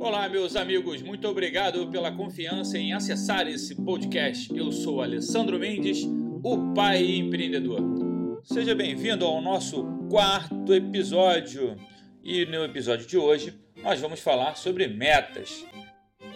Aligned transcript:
Olá, 0.00 0.28
meus 0.28 0.54
amigos, 0.54 1.02
muito 1.02 1.26
obrigado 1.26 1.88
pela 1.90 2.12
confiança 2.12 2.78
em 2.78 2.92
acessar 2.92 3.48
esse 3.48 3.74
podcast. 3.74 4.48
Eu 4.56 4.70
sou 4.70 5.02
Alessandro 5.02 5.58
Mendes, 5.58 6.04
o 6.40 6.72
pai 6.72 7.04
empreendedor. 7.16 8.40
Seja 8.44 8.76
bem-vindo 8.76 9.24
ao 9.26 9.42
nosso 9.42 9.84
quarto 10.08 10.72
episódio. 10.72 11.76
E 12.22 12.46
no 12.46 12.64
episódio 12.64 13.08
de 13.08 13.18
hoje, 13.18 13.52
nós 13.82 14.00
vamos 14.00 14.20
falar 14.20 14.56
sobre 14.56 14.86
metas. 14.86 15.66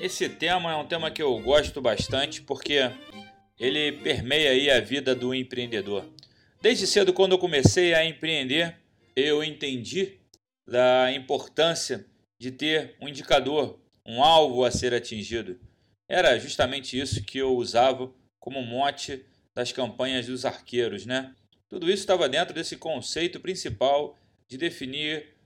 Esse 0.00 0.28
tema 0.28 0.72
é 0.72 0.76
um 0.76 0.86
tema 0.86 1.08
que 1.12 1.22
eu 1.22 1.38
gosto 1.38 1.80
bastante 1.80 2.42
porque 2.42 2.90
ele 3.60 3.92
permeia 3.92 4.50
aí 4.50 4.70
a 4.72 4.80
vida 4.80 5.14
do 5.14 5.32
empreendedor. 5.32 6.04
Desde 6.60 6.84
cedo, 6.84 7.12
quando 7.12 7.32
eu 7.32 7.38
comecei 7.38 7.94
a 7.94 8.04
empreender, 8.04 8.76
eu 9.14 9.42
entendi 9.42 10.18
da 10.66 11.12
importância 11.12 12.04
de 12.42 12.50
ter 12.50 12.96
um 13.00 13.06
indicador, 13.06 13.78
um 14.04 14.20
alvo 14.20 14.64
a 14.64 14.70
ser 14.72 14.92
atingido. 14.92 15.60
Era 16.08 16.36
justamente 16.40 16.98
isso 16.98 17.22
que 17.22 17.38
eu 17.38 17.54
usava 17.54 18.12
como 18.40 18.60
mote 18.62 19.24
das 19.54 19.70
campanhas 19.70 20.26
dos 20.26 20.44
arqueiros, 20.44 21.06
né? 21.06 21.36
Tudo 21.68 21.86
isso 21.86 22.02
estava 22.02 22.28
dentro 22.28 22.52
desse 22.52 22.76
conceito 22.76 23.38
principal 23.38 24.18
de 24.48 24.58
definir 24.58 25.36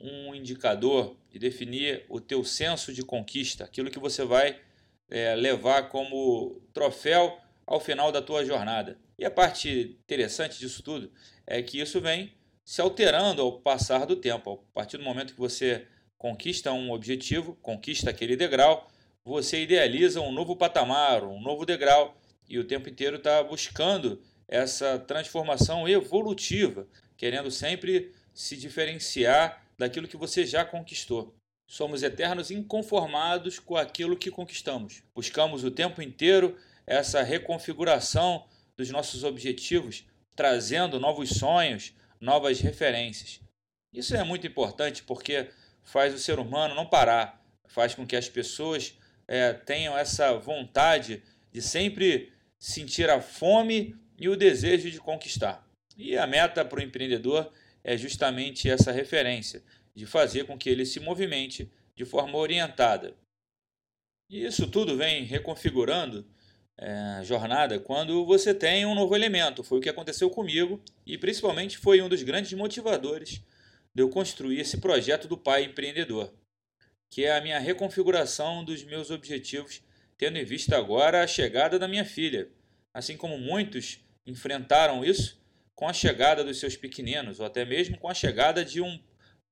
um 0.00 0.34
indicador, 0.34 1.16
de 1.30 1.38
definir 1.38 2.04
o 2.08 2.20
teu 2.20 2.42
senso 2.42 2.92
de 2.92 3.04
conquista, 3.04 3.62
aquilo 3.62 3.88
que 3.88 4.00
você 4.00 4.24
vai 4.24 4.60
é, 5.08 5.36
levar 5.36 5.88
como 5.88 6.60
troféu 6.72 7.38
ao 7.64 7.78
final 7.78 8.10
da 8.10 8.20
tua 8.20 8.44
jornada. 8.44 8.98
E 9.16 9.24
a 9.24 9.30
parte 9.30 9.96
interessante 10.02 10.58
disso 10.58 10.82
tudo 10.82 11.12
é 11.46 11.62
que 11.62 11.80
isso 11.80 12.00
vem 12.00 12.34
se 12.64 12.80
alterando 12.80 13.40
ao 13.40 13.60
passar 13.60 14.04
do 14.04 14.16
tempo. 14.16 14.64
A 14.72 14.74
partir 14.74 14.98
do 14.98 15.04
momento 15.04 15.32
que 15.32 15.38
você 15.38 15.86
conquista 16.20 16.70
um 16.70 16.90
objetivo, 16.90 17.56
conquista 17.62 18.10
aquele 18.10 18.36
degrau, 18.36 18.86
você 19.24 19.62
idealiza 19.62 20.20
um 20.20 20.30
novo 20.30 20.54
patamar, 20.54 21.24
um 21.24 21.40
novo 21.40 21.64
degrau, 21.64 22.14
e 22.46 22.58
o 22.58 22.64
tempo 22.64 22.90
inteiro 22.90 23.16
está 23.16 23.42
buscando 23.42 24.20
essa 24.46 24.98
transformação 24.98 25.88
evolutiva, 25.88 26.86
querendo 27.16 27.50
sempre 27.50 28.12
se 28.34 28.54
diferenciar 28.54 29.64
daquilo 29.78 30.06
que 30.06 30.16
você 30.18 30.44
já 30.44 30.62
conquistou. 30.62 31.34
Somos 31.66 32.02
eternos 32.02 32.50
inconformados 32.50 33.58
com 33.58 33.76
aquilo 33.76 34.14
que 34.14 34.30
conquistamos. 34.30 35.02
Buscamos 35.14 35.64
o 35.64 35.70
tempo 35.70 36.02
inteiro 36.02 36.54
essa 36.86 37.22
reconfiguração 37.22 38.44
dos 38.76 38.90
nossos 38.90 39.24
objetivos, 39.24 40.04
trazendo 40.36 41.00
novos 41.00 41.30
sonhos, 41.30 41.94
novas 42.20 42.60
referências. 42.60 43.40
Isso 43.90 44.14
é 44.14 44.22
muito 44.22 44.46
importante 44.46 45.02
porque 45.02 45.48
faz 45.84 46.14
o 46.14 46.18
ser 46.18 46.38
humano 46.38 46.74
não 46.74 46.86
parar, 46.86 47.44
faz 47.66 47.94
com 47.94 48.06
que 48.06 48.16
as 48.16 48.28
pessoas 48.28 48.98
é, 49.26 49.52
tenham 49.52 49.96
essa 49.96 50.36
vontade 50.36 51.22
de 51.52 51.62
sempre 51.62 52.32
sentir 52.58 53.08
a 53.08 53.20
fome 53.20 53.96
e 54.18 54.28
o 54.28 54.36
desejo 54.36 54.90
de 54.90 54.98
conquistar. 54.98 55.66
E 55.96 56.16
a 56.16 56.26
meta 56.26 56.64
para 56.64 56.78
o 56.78 56.82
empreendedor 56.82 57.52
é 57.82 57.96
justamente 57.96 58.68
essa 58.68 58.92
referência, 58.92 59.62
de 59.94 60.06
fazer 60.06 60.44
com 60.44 60.58
que 60.58 60.68
ele 60.68 60.84
se 60.84 61.00
movimente 61.00 61.70
de 61.94 62.04
forma 62.04 62.38
orientada. 62.38 63.16
E 64.28 64.44
isso 64.44 64.68
tudo 64.68 64.96
vem 64.96 65.24
reconfigurando 65.24 66.26
é, 66.78 66.90
a 67.18 67.22
jornada 67.22 67.78
quando 67.78 68.24
você 68.24 68.54
tem 68.54 68.86
um 68.86 68.94
novo 68.94 69.14
elemento. 69.14 69.62
Foi 69.62 69.78
o 69.78 69.80
que 69.80 69.88
aconteceu 69.88 70.30
comigo 70.30 70.82
e 71.04 71.18
principalmente 71.18 71.76
foi 71.78 72.00
um 72.00 72.08
dos 72.08 72.22
grandes 72.22 72.52
motivadores 72.52 73.42
de 73.94 74.02
eu 74.02 74.08
construir 74.08 74.60
esse 74.60 74.78
projeto 74.78 75.26
do 75.26 75.36
pai 75.36 75.64
empreendedor, 75.64 76.32
que 77.10 77.24
é 77.24 77.36
a 77.36 77.40
minha 77.40 77.58
reconfiguração 77.58 78.64
dos 78.64 78.84
meus 78.84 79.10
objetivos, 79.10 79.82
tendo 80.16 80.38
em 80.38 80.44
vista 80.44 80.76
agora 80.76 81.22
a 81.22 81.26
chegada 81.26 81.78
da 81.78 81.88
minha 81.88 82.04
filha, 82.04 82.48
assim 82.94 83.16
como 83.16 83.38
muitos 83.38 84.00
enfrentaram 84.26 85.04
isso 85.04 85.40
com 85.74 85.88
a 85.88 85.92
chegada 85.92 86.44
dos 86.44 86.60
seus 86.60 86.76
pequeninos, 86.76 87.40
ou 87.40 87.46
até 87.46 87.64
mesmo 87.64 87.98
com 87.98 88.08
a 88.08 88.14
chegada 88.14 88.64
de 88.64 88.80
um 88.80 89.00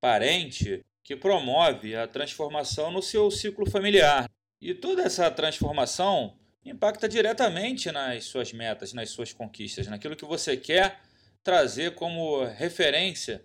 parente 0.01 0.85
que 1.03 1.17
promove 1.17 1.97
a 1.97 2.07
transformação 2.07 2.91
no 2.91 3.03
seu 3.03 3.31
ciclo 3.31 3.69
familiar. 3.69 4.31
E 4.61 4.75
toda 4.75 5.03
essa 5.03 5.31
transformação 5.31 6.37
impacta 6.65 7.09
diretamente 7.09 7.91
nas 7.91 8.25
suas 8.25 8.53
metas, 8.53 8.93
nas 8.93 9.11
suas 9.11 9.33
conquistas, 9.33 9.87
naquilo 9.87 10.17
que 10.17 10.25
você 10.27 10.57
quer 10.57 11.01
trazer 11.43 11.95
como 11.95 12.45
referência 12.45 13.43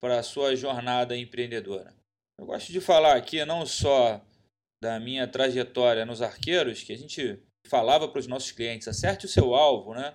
para 0.00 0.18
a 0.18 0.22
sua 0.22 0.54
jornada 0.54 1.16
empreendedora. 1.16 1.94
Eu 2.38 2.46
gosto 2.46 2.70
de 2.70 2.80
falar 2.80 3.16
aqui 3.16 3.44
não 3.44 3.64
só 3.64 4.24
da 4.82 5.00
minha 5.00 5.26
trajetória 5.26 6.04
nos 6.04 6.20
arqueiros, 6.20 6.82
que 6.82 6.92
a 6.92 6.98
gente 6.98 7.42
falava 7.66 8.08
para 8.08 8.18
os 8.18 8.26
nossos 8.26 8.52
clientes, 8.52 8.86
acerte 8.86 9.26
o 9.26 9.28
seu 9.28 9.54
alvo, 9.54 9.94
né? 9.94 10.14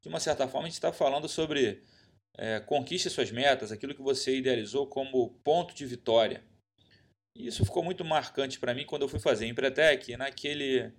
De 0.00 0.08
uma 0.08 0.20
certa 0.20 0.48
forma, 0.48 0.66
a 0.66 0.70
gente 0.70 0.74
está 0.74 0.92
falando 0.92 1.28
sobre 1.28 1.82
é, 2.36 2.60
conquiste 2.60 3.10
suas 3.10 3.30
metas, 3.30 3.70
aquilo 3.70 3.94
que 3.94 4.02
você 4.02 4.36
idealizou 4.36 4.86
como 4.86 5.30
ponto 5.44 5.74
de 5.74 5.84
vitória. 5.84 6.42
E 7.36 7.46
isso 7.46 7.64
ficou 7.64 7.84
muito 7.84 8.04
marcante 8.04 8.58
para 8.58 8.74
mim 8.74 8.86
quando 8.86 9.02
eu 9.02 9.08
fui 9.08 9.20
fazer 9.20 9.46
Empretec, 9.46 10.16
naquele 10.16 10.92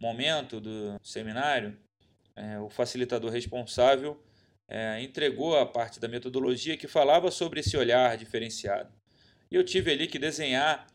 momento 0.00 0.60
do 0.60 0.98
seminário, 1.02 1.78
é, 2.34 2.58
o 2.60 2.68
facilitador 2.68 3.30
responsável 3.30 4.22
é, 4.68 5.00
entregou 5.02 5.56
a 5.56 5.64
parte 5.64 6.00
da 6.00 6.08
metodologia 6.08 6.76
que 6.76 6.88
falava 6.88 7.30
sobre 7.30 7.60
esse 7.60 7.76
olhar 7.76 8.16
diferenciado. 8.16 8.92
E 9.50 9.54
eu 9.54 9.64
tive 9.64 9.92
ali 9.92 10.06
que 10.06 10.18
desenhar 10.18 10.86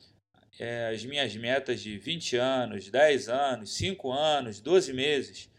é, 0.59 0.91
as 0.93 1.05
minhas 1.05 1.35
metas 1.35 1.81
de 1.81 1.97
20 1.97 2.35
anos, 2.35 2.89
10 2.89 3.29
anos, 3.29 3.73
5 3.75 4.11
anos, 4.11 4.59
12 4.59 4.93
meses. 4.93 5.49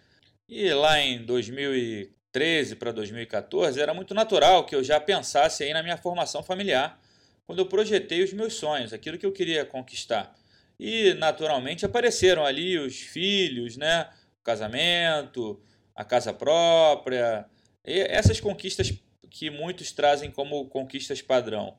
E 0.48 0.72
lá 0.72 1.00
em 1.00 1.24
2013 1.24 2.76
para 2.76 2.92
2014 2.92 3.80
era 3.80 3.94
muito 3.94 4.12
natural 4.14 4.66
que 4.66 4.74
eu 4.74 4.84
já 4.84 5.00
pensasse 5.00 5.64
aí 5.64 5.72
na 5.72 5.82
minha 5.82 5.96
formação 5.96 6.42
familiar, 6.42 7.00
quando 7.46 7.60
eu 7.60 7.66
projetei 7.66 8.22
os 8.22 8.32
meus 8.32 8.54
sonhos, 8.54 8.92
aquilo 8.92 9.18
que 9.18 9.26
eu 9.26 9.32
queria 9.32 9.64
conquistar. 9.64 10.34
E 10.78 11.14
naturalmente 11.14 11.84
apareceram 11.84 12.44
ali 12.44 12.78
os 12.78 13.00
filhos, 13.00 13.76
né? 13.76 14.08
O 14.40 14.44
casamento, 14.44 15.60
a 15.94 16.04
casa 16.04 16.32
própria, 16.32 17.46
e 17.84 17.98
essas 18.00 18.40
conquistas 18.40 18.92
que 19.30 19.50
muitos 19.50 19.92
trazem 19.92 20.30
como 20.30 20.66
conquistas 20.68 21.22
padrão. 21.22 21.76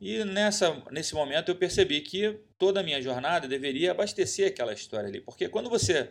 E 0.00 0.24
nessa, 0.24 0.80
nesse 0.90 1.14
momento 1.14 1.50
eu 1.50 1.56
percebi 1.56 2.00
que 2.00 2.38
toda 2.56 2.80
a 2.80 2.82
minha 2.82 3.02
jornada 3.02 3.48
deveria 3.48 3.90
abastecer 3.90 4.48
aquela 4.48 4.72
história 4.72 5.08
ali. 5.08 5.20
Porque 5.20 5.48
quando 5.48 5.68
você 5.68 6.10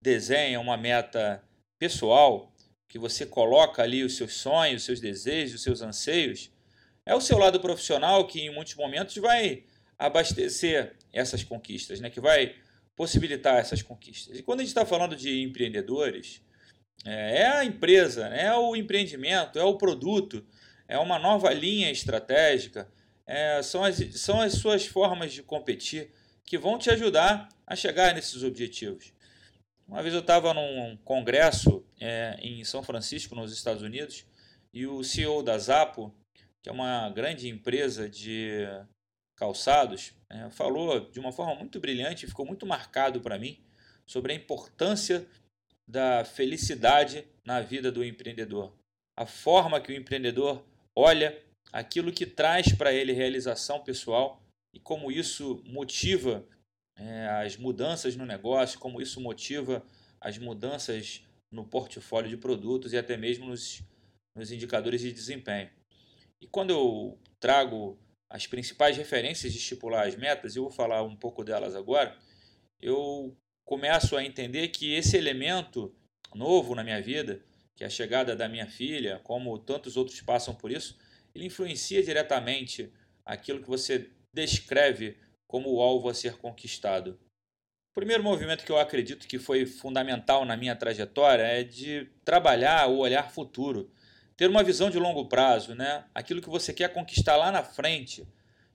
desenha 0.00 0.58
uma 0.60 0.76
meta 0.76 1.42
pessoal, 1.78 2.52
que 2.88 2.98
você 2.98 3.26
coloca 3.26 3.82
ali 3.82 4.02
os 4.02 4.16
seus 4.16 4.34
sonhos, 4.34 4.82
os 4.82 4.86
seus 4.86 5.00
desejos, 5.00 5.56
os 5.56 5.62
seus 5.62 5.82
anseios, 5.82 6.50
é 7.04 7.14
o 7.14 7.20
seu 7.20 7.36
lado 7.38 7.60
profissional 7.60 8.26
que 8.26 8.40
em 8.40 8.54
muitos 8.54 8.74
momentos 8.74 9.16
vai 9.16 9.64
abastecer 9.98 10.96
essas 11.12 11.44
conquistas, 11.44 12.00
né? 12.00 12.08
que 12.08 12.20
vai 12.20 12.54
possibilitar 12.96 13.56
essas 13.56 13.82
conquistas. 13.82 14.38
E 14.38 14.42
quando 14.42 14.60
a 14.60 14.62
gente 14.62 14.70
está 14.70 14.86
falando 14.86 15.14
de 15.14 15.42
empreendedores, 15.42 16.40
é, 17.04 17.42
é 17.42 17.46
a 17.46 17.64
empresa, 17.64 18.26
é 18.28 18.54
o 18.54 18.74
empreendimento, 18.74 19.58
é 19.58 19.64
o 19.64 19.76
produto, 19.76 20.44
é 20.86 20.98
uma 20.98 21.18
nova 21.18 21.52
linha 21.52 21.90
estratégica, 21.90 22.88
é, 23.26 23.62
são, 23.62 23.84
as, 23.84 23.96
são 24.20 24.40
as 24.40 24.54
suas 24.54 24.86
formas 24.86 25.32
de 25.32 25.42
competir 25.42 26.10
que 26.44 26.56
vão 26.56 26.78
te 26.78 26.90
ajudar 26.90 27.48
a 27.66 27.76
chegar 27.76 28.14
nesses 28.14 28.42
objetivos. 28.42 29.12
Uma 29.86 30.02
vez 30.02 30.14
eu 30.14 30.20
estava 30.20 30.52
num 30.54 30.96
congresso 31.04 31.84
é, 32.00 32.38
em 32.40 32.64
São 32.64 32.82
Francisco, 32.82 33.34
nos 33.34 33.52
Estados 33.52 33.82
Unidos, 33.82 34.24
e 34.72 34.86
o 34.86 35.02
CEO 35.02 35.42
da 35.42 35.58
Zapo, 35.58 36.14
que 36.62 36.68
é 36.68 36.72
uma 36.72 37.08
grande 37.10 37.48
empresa 37.48 38.08
de 38.08 38.66
calçados, 39.36 40.14
é, 40.28 40.50
falou 40.50 41.00
de 41.10 41.20
uma 41.20 41.32
forma 41.32 41.54
muito 41.54 41.78
brilhante, 41.80 42.26
ficou 42.26 42.44
muito 42.44 42.66
marcado 42.66 43.20
para 43.20 43.38
mim, 43.38 43.62
sobre 44.06 44.32
a 44.32 44.36
importância 44.36 45.26
da 45.88 46.22
felicidade 46.24 47.26
na 47.44 47.62
vida 47.62 47.90
do 47.90 48.04
empreendedor. 48.04 48.72
A 49.16 49.24
forma 49.24 49.80
que 49.80 49.90
o 49.90 49.96
empreendedor 49.96 50.62
olha 50.94 51.42
aquilo 51.72 52.12
que 52.12 52.26
traz 52.26 52.72
para 52.72 52.92
ele 52.92 53.12
realização 53.12 53.82
pessoal 53.82 54.42
e 54.74 54.78
como 54.78 55.10
isso 55.10 55.62
motiva 55.64 56.46
é, 56.96 57.26
as 57.28 57.56
mudanças 57.56 58.14
no 58.16 58.26
negócio, 58.26 58.78
como 58.78 59.00
isso 59.00 59.20
motiva 59.20 59.82
as 60.20 60.36
mudanças 60.36 61.22
no 61.50 61.64
portfólio 61.64 62.28
de 62.28 62.36
produtos 62.36 62.92
e 62.92 62.98
até 62.98 63.16
mesmo 63.16 63.46
nos, 63.46 63.82
nos 64.36 64.52
indicadores 64.52 65.00
de 65.00 65.12
desempenho. 65.12 65.70
E 66.40 66.46
quando 66.46 66.70
eu 66.70 67.18
trago 67.40 67.98
as 68.30 68.46
principais 68.46 68.96
referências 68.96 69.52
de 69.52 69.58
estipular 69.58 70.06
as 70.06 70.16
metas, 70.16 70.54
eu 70.54 70.64
vou 70.64 70.70
falar 70.70 71.02
um 71.02 71.16
pouco 71.16 71.42
delas 71.42 71.74
agora, 71.74 72.16
eu 72.80 73.34
começo 73.68 74.16
a 74.16 74.24
entender 74.24 74.68
que 74.68 74.94
esse 74.94 75.14
elemento 75.14 75.94
novo 76.34 76.74
na 76.74 76.82
minha 76.82 77.02
vida, 77.02 77.44
que 77.76 77.84
é 77.84 77.86
a 77.86 77.90
chegada 77.90 78.34
da 78.34 78.48
minha 78.48 78.66
filha, 78.66 79.20
como 79.22 79.58
tantos 79.58 79.94
outros 79.94 80.18
passam 80.22 80.54
por 80.54 80.72
isso, 80.72 80.98
ele 81.34 81.44
influencia 81.44 82.02
diretamente 82.02 82.90
aquilo 83.26 83.60
que 83.60 83.68
você 83.68 84.08
descreve 84.32 85.18
como 85.46 85.70
o 85.70 85.82
alvo 85.82 86.08
a 86.08 86.14
ser 86.14 86.38
conquistado. 86.38 87.20
O 87.90 88.00
primeiro 88.00 88.22
movimento 88.22 88.64
que 88.64 88.72
eu 88.72 88.78
acredito 88.78 89.28
que 89.28 89.38
foi 89.38 89.66
fundamental 89.66 90.46
na 90.46 90.56
minha 90.56 90.74
trajetória 90.74 91.42
é 91.42 91.62
de 91.62 92.08
trabalhar 92.24 92.88
o 92.88 92.96
olhar 92.96 93.30
futuro, 93.30 93.92
ter 94.34 94.48
uma 94.48 94.64
visão 94.64 94.88
de 94.88 94.98
longo 94.98 95.28
prazo, 95.28 95.74
né? 95.74 96.06
aquilo 96.14 96.40
que 96.40 96.48
você 96.48 96.72
quer 96.72 96.90
conquistar 96.90 97.36
lá 97.36 97.52
na 97.52 97.62
frente, 97.62 98.26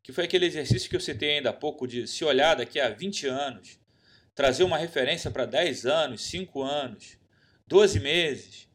que 0.04 0.13
foi 0.13 0.25
aquele 0.25 0.45
exercício 0.45 0.88
que 0.88 0.95
eu 0.95 1.01
citei 1.01 1.38
ainda 1.38 1.50
há 1.50 1.54
pouco 1.54 1.88
de 1.88 2.06
se 2.07 2.24
olhar 2.24 2.54
daqui 2.54 2.80
a 2.80 2.90
20 2.90 3.25
anos, 3.25 3.81
trazer 4.35 4.63
uma 4.63 4.77
referência 4.77 5.30
para 5.30 5.45
10 5.45 5.85
anos, 5.85 6.21
5 6.24 6.62
anos, 6.62 7.18
12 7.68 8.00
meses. 8.00 8.68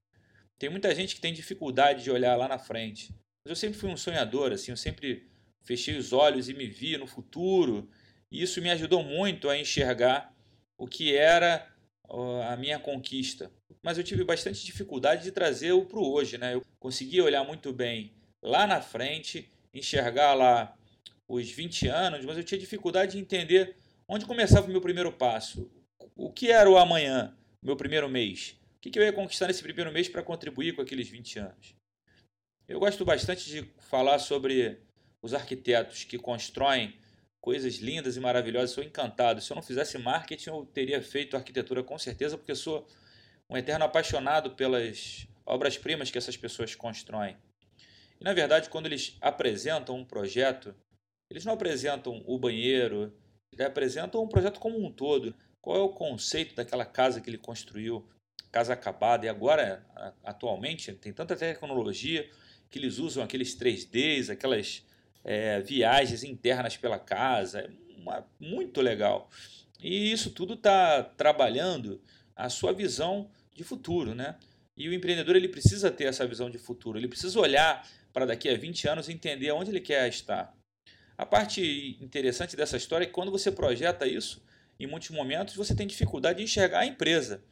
Tem 0.58 0.68
muita 0.68 0.94
gente 0.94 1.14
que 1.14 1.20
tem 1.20 1.32
dificuldade 1.32 2.02
de 2.02 2.10
olhar 2.10 2.36
lá 2.36 2.48
na 2.48 2.58
frente. 2.58 3.14
Mas 3.44 3.50
eu 3.50 3.56
sempre 3.56 3.78
fui 3.78 3.90
um 3.90 3.96
sonhador, 3.96 4.52
assim, 4.52 4.70
eu 4.70 4.76
sempre 4.76 5.28
fechei 5.62 5.96
os 5.96 6.12
olhos 6.12 6.48
e 6.48 6.54
me 6.54 6.66
via 6.66 6.98
no 6.98 7.06
futuro. 7.06 7.88
E 8.30 8.42
isso 8.42 8.60
me 8.60 8.70
ajudou 8.70 9.02
muito 9.02 9.48
a 9.48 9.56
enxergar 9.56 10.34
o 10.76 10.86
que 10.86 11.14
era 11.14 11.66
a 12.48 12.56
minha 12.56 12.78
conquista. 12.78 13.50
Mas 13.82 13.98
eu 13.98 14.04
tive 14.04 14.24
bastante 14.24 14.64
dificuldade 14.64 15.22
de 15.22 15.32
trazer 15.32 15.72
o 15.72 15.84
para 15.84 15.98
o 15.98 16.12
hoje. 16.12 16.38
Né? 16.38 16.54
Eu 16.54 16.62
conseguia 16.78 17.24
olhar 17.24 17.44
muito 17.44 17.72
bem 17.72 18.12
lá 18.42 18.66
na 18.66 18.80
frente, 18.80 19.50
enxergar 19.72 20.34
lá 20.34 20.74
os 21.26 21.50
20 21.50 21.88
anos, 21.88 22.24
mas 22.24 22.36
eu 22.36 22.44
tinha 22.44 22.58
dificuldade 22.58 23.12
de 23.12 23.18
entender 23.18 23.76
onde 24.08 24.24
começava 24.24 24.66
o 24.66 24.70
meu 24.70 24.80
primeiro 24.80 25.12
passo. 25.12 25.70
O 26.16 26.32
que 26.32 26.50
era 26.50 26.68
o 26.68 26.78
amanhã, 26.78 27.36
o 27.62 27.66
meu 27.66 27.76
primeiro 27.76 28.08
mês? 28.08 28.58
O 28.76 28.80
que 28.80 28.98
eu 28.98 29.02
ia 29.02 29.12
conquistar 29.12 29.48
nesse 29.48 29.62
primeiro 29.62 29.92
mês 29.92 30.08
para 30.08 30.22
contribuir 30.22 30.74
com 30.74 30.80
aqueles 30.80 31.08
20 31.08 31.38
anos? 31.40 31.74
Eu 32.66 32.80
gosto 32.80 33.04
bastante 33.04 33.48
de 33.50 33.70
falar 33.80 34.18
sobre 34.18 34.80
os 35.20 35.34
arquitetos 35.34 36.04
que 36.04 36.18
constroem 36.18 36.96
coisas 37.40 37.76
lindas 37.76 38.16
e 38.16 38.20
maravilhosas. 38.20 38.70
Sou 38.70 38.82
encantado. 38.82 39.40
Se 39.40 39.50
eu 39.50 39.54
não 39.54 39.62
fizesse 39.62 39.98
marketing, 39.98 40.50
eu 40.50 40.66
teria 40.66 41.02
feito 41.02 41.36
arquitetura 41.36 41.82
com 41.82 41.98
certeza, 41.98 42.38
porque 42.38 42.54
sou 42.54 42.86
um 43.50 43.56
eterno 43.56 43.84
apaixonado 43.84 44.52
pelas 44.52 45.26
obras-primas 45.44 46.10
que 46.10 46.18
essas 46.18 46.36
pessoas 46.36 46.74
constroem. 46.74 47.36
E 48.20 48.24
na 48.24 48.32
verdade, 48.32 48.68
quando 48.68 48.86
eles 48.86 49.16
apresentam 49.20 49.96
um 49.96 50.04
projeto, 50.04 50.74
eles 51.30 51.44
não 51.44 51.54
apresentam 51.54 52.22
o 52.26 52.38
banheiro, 52.38 53.14
eles 53.52 53.66
apresentam 53.66 54.22
um 54.22 54.28
projeto 54.28 54.60
como 54.60 54.84
um 54.84 54.90
todo. 54.90 55.34
Qual 55.60 55.76
é 55.76 55.80
o 55.80 55.88
conceito 55.88 56.54
daquela 56.54 56.84
casa 56.84 57.20
que 57.20 57.28
ele 57.28 57.38
construiu, 57.38 58.06
casa 58.50 58.72
acabada, 58.72 59.26
e 59.26 59.28
agora, 59.28 59.84
atualmente, 60.24 60.92
tem 60.92 61.12
tanta 61.12 61.36
tecnologia 61.36 62.28
que 62.70 62.78
eles 62.78 62.98
usam 62.98 63.22
aqueles 63.22 63.56
3Ds, 63.56 64.30
aquelas 64.30 64.86
é, 65.24 65.60
viagens 65.60 66.22
internas 66.22 66.76
pela 66.76 66.98
casa, 66.98 67.60
é 67.60 67.70
uma, 67.98 68.26
muito 68.38 68.80
legal. 68.80 69.30
E 69.80 70.12
isso 70.12 70.30
tudo 70.30 70.54
está 70.54 71.02
trabalhando 71.02 72.00
a 72.34 72.48
sua 72.48 72.72
visão 72.72 73.30
de 73.54 73.64
futuro, 73.64 74.14
né? 74.14 74.36
E 74.76 74.88
o 74.88 74.94
empreendedor 74.94 75.34
ele 75.34 75.48
precisa 75.48 75.90
ter 75.90 76.04
essa 76.04 76.26
visão 76.26 76.48
de 76.48 76.58
futuro, 76.58 76.98
ele 76.98 77.08
precisa 77.08 77.38
olhar 77.40 77.86
para 78.12 78.26
daqui 78.26 78.48
a 78.48 78.56
20 78.56 78.88
anos 78.88 79.08
e 79.08 79.12
entender 79.12 79.50
onde 79.52 79.70
ele 79.70 79.80
quer 79.80 80.08
estar. 80.08 80.56
A 81.18 81.26
parte 81.26 81.98
interessante 82.00 82.54
dessa 82.54 82.76
história 82.76 83.04
é 83.04 83.06
que 83.08 83.12
quando 83.12 83.32
você 83.32 83.50
projeta 83.50 84.06
isso, 84.06 84.40
em 84.78 84.86
muitos 84.86 85.10
momentos 85.10 85.56
você 85.56 85.74
tem 85.74 85.84
dificuldade 85.84 86.38
de 86.38 86.44
enxergar 86.44 86.78
a 86.78 86.86
empresa, 86.86 87.42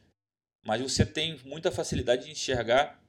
mas 0.65 0.81
você 0.81 1.05
tem 1.05 1.37
muita 1.43 1.69
facilidade 1.69 2.25
de 2.25 2.31
enxergar 2.31 3.03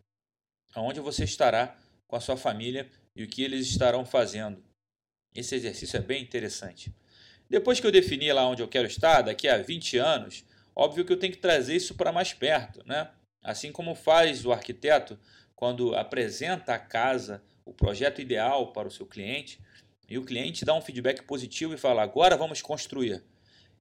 aonde 0.74 0.98
você 0.98 1.22
estará 1.22 1.78
com 2.08 2.16
a 2.16 2.20
sua 2.20 2.36
família 2.36 2.90
e 3.14 3.22
o 3.22 3.28
que 3.28 3.44
eles 3.44 3.68
estarão 3.68 4.04
fazendo. 4.04 4.60
Esse 5.32 5.54
exercício 5.54 5.96
é 5.96 6.00
bem 6.00 6.20
interessante. 6.20 6.92
Depois 7.48 7.78
que 7.78 7.86
eu 7.86 7.92
defini 7.92 8.32
lá 8.32 8.44
onde 8.48 8.60
eu 8.60 8.68
quero 8.68 8.88
estar, 8.88 9.22
daqui 9.22 9.46
a 9.46 9.58
20 9.58 9.96
anos, 9.96 10.44
óbvio 10.74 11.04
que 11.04 11.12
eu 11.12 11.18
tenho 11.18 11.32
que 11.32 11.38
trazer 11.38 11.76
isso 11.76 11.94
para 11.94 12.10
mais 12.10 12.32
perto, 12.32 12.82
né? 12.84 13.12
Assim 13.44 13.70
como 13.70 13.94
faz 13.94 14.44
o 14.44 14.52
arquiteto 14.52 15.16
quando 15.54 15.94
apresenta 15.94 16.74
a 16.74 16.78
casa, 16.78 17.42
o 17.64 17.72
projeto 17.72 18.20
ideal 18.20 18.72
para 18.72 18.88
o 18.88 18.90
seu 18.90 19.06
cliente, 19.06 19.60
e 20.08 20.16
o 20.16 20.24
cliente 20.24 20.64
dá 20.64 20.74
um 20.74 20.80
feedback 20.80 21.22
positivo 21.22 21.74
e 21.74 21.78
fala: 21.78 22.02
agora 22.02 22.36
vamos 22.36 22.62
construir. 22.62 23.22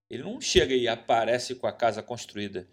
Ele 0.10 0.24
não 0.24 0.42
chega 0.42 0.76
e 0.76 0.88
aparece 0.88 1.56
com 1.56 1.68
a 1.68 1.72
casa 1.72 2.04
construída. 2.04 2.68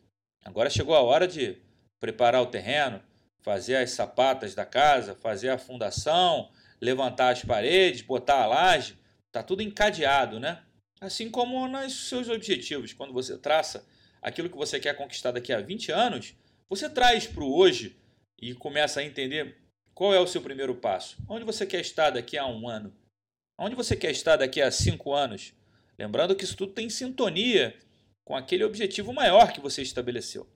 Agora 0.45 0.69
chegou 0.69 0.95
a 0.95 1.03
hora 1.03 1.27
de 1.27 1.59
preparar 2.01 2.43
o 2.43 2.47
terreno, 2.47 3.03
fazer 3.43 3.77
as 3.77 3.91
sapatas 3.91 4.55
da 4.55 4.67
casa, 4.67 5.15
fazer 5.15 5.49
a 5.49 5.59
fundação, 5.59 6.51
levantar 6.81 7.31
as 7.31 7.45
paredes, 7.45 8.03
botar 8.03 8.43
a 8.43 8.47
laje, 8.47 8.99
tá 9.33 9.43
tudo 9.43 9.62
encadeado, 9.62 10.39
né? 10.39 10.62
Assim 11.01 11.31
como 11.31 11.67
nos 11.69 12.09
seus 12.09 12.29
objetivos, 12.29 12.93
quando 12.93 13.12
você 13.12 13.37
traça 13.37 13.87
aquilo 14.23 14.49
que 14.49 14.56
você 14.56 14.81
quer 14.81 14.97
conquistar 14.97 15.33
daqui 15.33 15.53
a 15.53 15.61
20 15.61 15.93
anos, 15.93 16.35
você 16.69 16.89
traz 16.89 17.27
para 17.27 17.45
o 17.45 17.55
hoje 17.55 17.97
e 18.41 18.55
começa 18.55 19.01
a 19.01 19.05
entender 19.05 19.59
qual 19.93 20.15
é 20.15 20.21
o 20.21 20.27
seu 20.27 20.41
primeiro 20.41 20.75
passo. 20.75 21.17
Onde 21.29 21.45
você 21.45 21.67
quer 21.67 21.81
estar 21.81 22.11
daqui 22.11 22.39
a 22.39 22.47
um 22.47 22.69
ano? 22.69 22.95
Onde 23.59 23.75
você 23.75 23.97
quer 23.97 24.11
estar 24.11 24.37
daqui 24.37 24.61
a 24.61 24.71
cinco 24.71 25.12
anos? 25.12 25.55
Lembrando 25.99 26.35
que 26.35 26.45
isso 26.45 26.56
tudo 26.56 26.73
tem 26.73 26.91
sintonia 26.91 27.79
com 28.25 28.35
aquele 28.35 28.65
objetivo 28.65 29.12
maior 29.12 29.53
que 29.53 29.61
você 29.61 29.83
estabeleceu. 29.83 30.49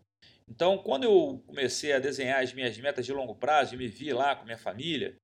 Então, 0.48 0.78
quando 0.78 1.04
eu 1.04 1.42
comecei 1.46 1.92
a 1.92 1.98
desenhar 1.98 2.42
as 2.42 2.52
minhas 2.52 2.76
metas 2.78 3.04
de 3.04 3.12
longo 3.12 3.34
prazo 3.34 3.74
e 3.74 3.78
me 3.78 3.86
vi 3.86 4.12
lá 4.12 4.34
com 4.34 4.44
minha 4.44 4.58
família, 4.58 5.14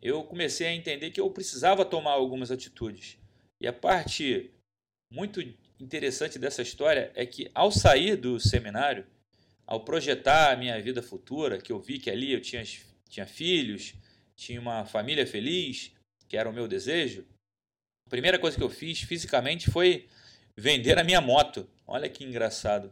eu 0.00 0.22
comecei 0.24 0.66
a 0.66 0.74
entender 0.74 1.10
que 1.10 1.20
eu 1.20 1.30
precisava 1.30 1.84
tomar 1.84 2.12
algumas 2.12 2.50
atitudes. 2.50 3.18
E 3.60 3.66
a 3.66 3.72
parte 3.72 4.50
muito 5.12 5.40
interessante 5.78 6.38
dessa 6.38 6.62
história 6.62 7.12
é 7.14 7.26
que, 7.26 7.50
ao 7.54 7.70
sair 7.70 8.16
do 8.16 8.40
seminário, 8.40 9.06
ao 9.66 9.84
projetar 9.84 10.52
a 10.52 10.56
minha 10.56 10.80
vida 10.80 11.02
futura, 11.02 11.60
que 11.60 11.72
eu 11.72 11.80
vi 11.80 11.98
que 11.98 12.10
ali 12.10 12.32
eu 12.32 12.40
tinha, 12.40 12.62
tinha 13.08 13.26
filhos, 13.26 13.94
tinha 14.34 14.60
uma 14.60 14.84
família 14.84 15.26
feliz, 15.26 15.92
que 16.32 16.36
era 16.38 16.48
o 16.48 16.52
meu 16.52 16.66
desejo, 16.66 17.26
a 18.06 18.08
primeira 18.08 18.38
coisa 18.38 18.56
que 18.56 18.62
eu 18.62 18.70
fiz 18.70 19.02
fisicamente 19.02 19.70
foi 19.70 20.08
vender 20.56 20.98
a 20.98 21.04
minha 21.04 21.20
moto. 21.20 21.68
Olha 21.86 22.08
que 22.08 22.24
engraçado. 22.24 22.90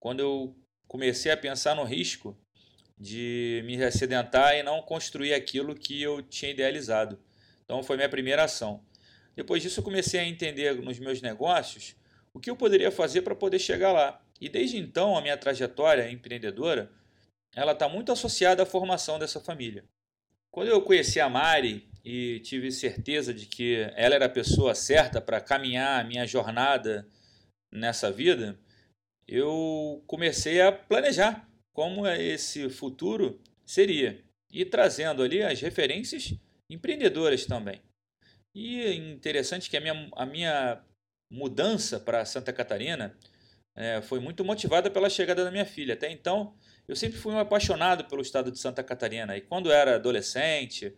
Quando 0.00 0.20
eu 0.20 0.56
comecei 0.86 1.32
a 1.32 1.36
pensar 1.36 1.74
no 1.74 1.82
risco 1.82 2.38
de 2.96 3.60
me 3.66 3.82
acidentar 3.82 4.54
e 4.54 4.62
não 4.62 4.80
construir 4.82 5.34
aquilo 5.34 5.74
que 5.74 6.00
eu 6.00 6.22
tinha 6.22 6.52
idealizado. 6.52 7.18
Então 7.64 7.82
foi 7.82 7.96
minha 7.96 8.08
primeira 8.08 8.44
ação. 8.44 8.86
Depois 9.34 9.64
disso 9.64 9.80
eu 9.80 9.84
comecei 9.84 10.20
a 10.20 10.24
entender 10.24 10.80
nos 10.80 11.00
meus 11.00 11.20
negócios 11.20 11.96
o 12.32 12.38
que 12.38 12.48
eu 12.48 12.54
poderia 12.54 12.92
fazer 12.92 13.22
para 13.22 13.34
poder 13.34 13.58
chegar 13.58 13.90
lá. 13.90 14.24
E 14.40 14.48
desde 14.48 14.76
então 14.76 15.18
a 15.18 15.20
minha 15.20 15.36
trajetória 15.36 16.08
empreendedora 16.08 16.88
ela 17.52 17.72
está 17.72 17.88
muito 17.88 18.12
associada 18.12 18.62
à 18.62 18.66
formação 18.66 19.18
dessa 19.18 19.40
família. 19.40 19.84
Quando 20.52 20.68
eu 20.68 20.80
conheci 20.82 21.18
a 21.18 21.28
Mari 21.28 21.89
e 22.04 22.40
tive 22.40 22.72
certeza 22.72 23.32
de 23.32 23.46
que 23.46 23.76
ela 23.94 24.14
era 24.14 24.26
a 24.26 24.30
pessoa 24.30 24.74
certa 24.74 25.20
para 25.20 25.40
caminhar 25.40 26.00
a 26.00 26.04
minha 26.04 26.26
jornada 26.26 27.06
nessa 27.70 28.10
vida, 28.10 28.58
eu 29.28 30.02
comecei 30.06 30.60
a 30.60 30.72
planejar 30.72 31.48
como 31.72 32.06
esse 32.06 32.68
futuro 32.68 33.40
seria 33.64 34.24
e 34.52 34.64
trazendo 34.64 35.22
ali 35.22 35.42
as 35.42 35.60
referências 35.60 36.34
empreendedoras 36.68 37.46
também. 37.46 37.80
E 38.54 38.92
interessante 38.94 39.70
que 39.70 39.76
a 39.76 39.80
minha, 39.80 40.10
a 40.16 40.26
minha 40.26 40.84
mudança 41.30 42.00
para 42.00 42.24
Santa 42.24 42.52
Catarina 42.52 43.16
é, 43.76 44.02
foi 44.02 44.18
muito 44.18 44.44
motivada 44.44 44.90
pela 44.90 45.08
chegada 45.08 45.44
da 45.44 45.50
minha 45.50 45.64
filha. 45.64 45.94
Até 45.94 46.10
então, 46.10 46.54
eu 46.88 46.96
sempre 46.96 47.18
fui 47.18 47.32
um 47.32 47.38
apaixonado 47.38 48.04
pelo 48.06 48.22
estado 48.22 48.50
de 48.50 48.58
Santa 48.58 48.82
Catarina. 48.82 49.36
E 49.36 49.40
quando 49.40 49.70
era 49.70 49.94
adolescente 49.94 50.92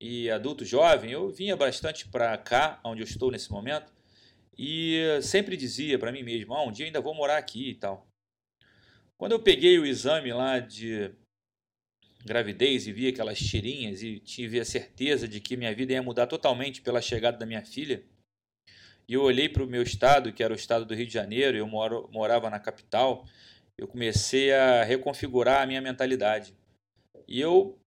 e 0.00 0.30
adulto 0.30 0.64
jovem, 0.64 1.10
eu 1.10 1.30
vinha 1.30 1.56
bastante 1.56 2.06
para 2.08 2.36
cá, 2.38 2.80
onde 2.84 3.02
eu 3.02 3.04
estou 3.04 3.30
nesse 3.30 3.50
momento, 3.50 3.92
e 4.58 5.00
sempre 5.22 5.56
dizia 5.56 5.98
para 5.98 6.12
mim 6.12 6.22
mesmo: 6.22 6.54
ah, 6.54 6.64
um 6.64 6.72
dia 6.72 6.86
ainda 6.86 7.00
vou 7.00 7.14
morar 7.14 7.38
aqui 7.38 7.70
e 7.70 7.74
tal. 7.74 8.06
Quando 9.18 9.32
eu 9.32 9.40
peguei 9.40 9.78
o 9.78 9.86
exame 9.86 10.32
lá 10.32 10.58
de 10.58 11.10
gravidez 12.24 12.86
e 12.86 12.92
vi 12.92 13.08
aquelas 13.08 13.38
tirinhas 13.38 14.02
e 14.02 14.18
tive 14.18 14.60
a 14.60 14.64
certeza 14.64 15.26
de 15.28 15.40
que 15.40 15.56
minha 15.56 15.74
vida 15.74 15.92
ia 15.92 16.02
mudar 16.02 16.26
totalmente 16.26 16.82
pela 16.82 17.00
chegada 17.00 17.38
da 17.38 17.46
minha 17.46 17.64
filha, 17.64 18.04
e 19.08 19.14
eu 19.14 19.22
olhei 19.22 19.48
para 19.48 19.62
o 19.62 19.66
meu 19.66 19.82
estado, 19.82 20.32
que 20.32 20.42
era 20.42 20.52
o 20.52 20.56
estado 20.56 20.84
do 20.84 20.94
Rio 20.94 21.06
de 21.06 21.12
Janeiro, 21.12 21.56
eu 21.56 21.66
moro, 21.66 22.08
morava 22.12 22.50
na 22.50 22.58
capital, 22.58 23.24
eu 23.78 23.86
comecei 23.86 24.52
a 24.52 24.82
reconfigurar 24.82 25.62
a 25.62 25.66
minha 25.66 25.80
mentalidade. 25.80 26.54
E 27.28 27.40
eu 27.40 27.78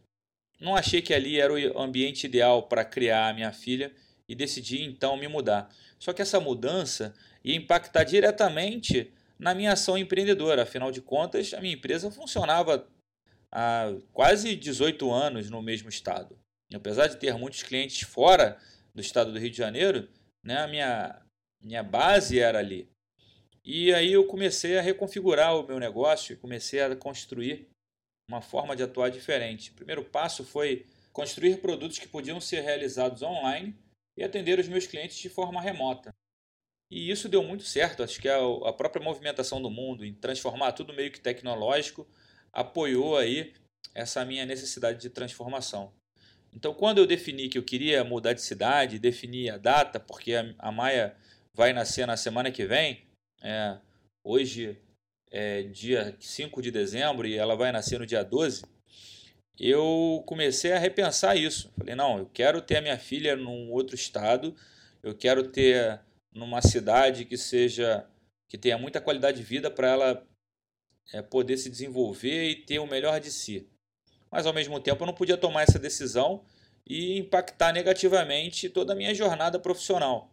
não 0.59 0.75
achei 0.75 1.01
que 1.01 1.13
ali 1.13 1.39
era 1.39 1.53
o 1.53 1.79
ambiente 1.79 2.25
ideal 2.25 2.63
para 2.63 2.83
criar 2.83 3.29
a 3.29 3.33
minha 3.33 3.51
filha 3.51 3.93
e 4.27 4.35
decidi 4.35 4.83
então 4.83 5.15
me 5.17 5.27
mudar. 5.27 5.69
Só 5.97 6.13
que 6.13 6.21
essa 6.21 6.39
mudança 6.39 7.13
ia 7.43 7.55
impactar 7.55 8.03
diretamente 8.03 9.11
na 9.37 9.55
minha 9.55 9.73
ação 9.73 9.97
empreendedora. 9.97 10.63
Afinal 10.63 10.91
de 10.91 11.01
contas, 11.01 11.53
a 11.53 11.61
minha 11.61 11.73
empresa 11.73 12.11
funcionava 12.11 12.87
há 13.51 13.93
quase 14.11 14.55
18 14.55 15.11
anos 15.11 15.49
no 15.49 15.61
mesmo 15.61 15.89
estado. 15.89 16.37
E 16.69 16.75
apesar 16.75 17.07
de 17.07 17.17
ter 17.17 17.33
muitos 17.35 17.63
clientes 17.63 18.01
fora 18.01 18.57
do 18.93 19.01
estado 19.01 19.31
do 19.31 19.39
Rio 19.39 19.49
de 19.49 19.57
Janeiro, 19.57 20.07
né? 20.43 20.57
A 20.57 20.67
minha, 20.67 21.21
minha 21.61 21.83
base 21.83 22.39
era 22.39 22.59
ali. 22.59 22.89
E 23.63 23.93
aí 23.93 24.11
eu 24.11 24.25
comecei 24.25 24.77
a 24.77 24.81
reconfigurar 24.81 25.55
o 25.55 25.65
meu 25.65 25.79
negócio, 25.79 26.37
comecei 26.37 26.81
a 26.81 26.95
construir 26.95 27.67
uma 28.29 28.41
forma 28.41 28.75
de 28.75 28.83
atuar 28.83 29.09
diferente. 29.09 29.71
O 29.71 29.73
primeiro 29.73 30.05
passo 30.05 30.45
foi 30.45 30.85
construir 31.11 31.57
produtos 31.57 31.97
que 31.97 32.07
podiam 32.07 32.39
ser 32.39 32.61
realizados 32.61 33.23
online 33.23 33.75
e 34.15 34.23
atender 34.23 34.59
os 34.59 34.67
meus 34.67 34.85
clientes 34.85 35.17
de 35.17 35.29
forma 35.29 35.59
remota. 35.59 36.13
E 36.91 37.09
isso 37.09 37.27
deu 37.27 37.43
muito 37.43 37.63
certo. 37.63 38.03
Acho 38.03 38.21
que 38.21 38.29
a, 38.29 38.73
própria 38.73 39.03
movimentação 39.03 39.59
do 39.59 39.69
mundo 39.69 40.05
em 40.05 40.13
transformar 40.13 40.73
tudo 40.73 40.93
meio 40.93 41.11
que 41.11 41.19
tecnológico 41.19 42.07
apoiou 42.53 43.17
aí 43.17 43.53
essa 43.95 44.23
minha 44.23 44.45
necessidade 44.45 45.01
de 45.01 45.09
transformação. 45.09 45.91
Então, 46.53 46.73
quando 46.73 46.99
eu 46.99 47.07
defini 47.07 47.49
que 47.49 47.57
eu 47.57 47.63
queria 47.63 48.03
mudar 48.03 48.33
de 48.33 48.41
cidade, 48.41 48.99
defini 48.99 49.49
a 49.49 49.57
data, 49.57 49.99
porque 49.99 50.33
a, 50.57 50.71
Maia 50.71 51.15
vai 51.55 51.73
nascer 51.73 52.05
na 52.05 52.17
semana 52.17 52.51
que 52.51 52.65
vem, 52.65 53.07
é, 53.41 53.77
hoje 54.23 54.79
é 55.31 55.63
dia 55.63 56.15
5 56.19 56.61
de 56.61 56.71
dezembro 56.71 57.27
e 57.27 57.35
ela 57.35 57.55
vai 57.55 57.71
nascer 57.71 57.99
no 57.99 58.05
dia 58.05 58.23
12, 58.23 58.63
eu 59.59 60.23
comecei 60.25 60.71
a 60.71 60.79
repensar 60.79 61.35
isso. 61.35 61.71
Falei, 61.77 61.95
não, 61.95 62.19
eu 62.19 62.25
quero 62.27 62.61
ter 62.61 62.77
a 62.77 62.81
minha 62.81 62.97
filha 62.97 63.35
num 63.35 63.71
outro 63.71 63.95
estado, 63.95 64.55
eu 65.03 65.15
quero 65.15 65.51
ter 65.51 65.99
numa 66.33 66.61
cidade 66.61 67.25
que 67.25 67.37
seja 67.37 68.07
que 68.47 68.57
tenha 68.57 68.77
muita 68.77 69.01
qualidade 69.01 69.37
de 69.37 69.43
vida 69.43 69.69
para 69.69 69.89
ela 69.89 70.27
é, 71.13 71.21
poder 71.21 71.57
se 71.57 71.69
desenvolver 71.69 72.49
e 72.49 72.55
ter 72.55 72.79
o 72.79 72.87
melhor 72.87 73.19
de 73.19 73.31
si. 73.31 73.67
Mas 74.31 74.45
ao 74.45 74.53
mesmo 74.53 74.79
tempo 74.79 75.03
eu 75.03 75.07
não 75.07 75.13
podia 75.13 75.37
tomar 75.37 75.63
essa 75.63 75.77
decisão 75.77 76.43
e 76.87 77.19
impactar 77.19 77.73
negativamente 77.73 78.69
toda 78.69 78.93
a 78.93 78.95
minha 78.95 79.13
jornada 79.13 79.59
profissional. 79.59 80.31